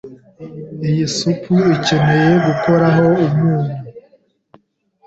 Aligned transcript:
Iyi 0.87 1.05
supu 1.17 1.53
ikeneye 1.75 2.31
gukoraho 2.45 3.05
umunyu. 3.25 3.75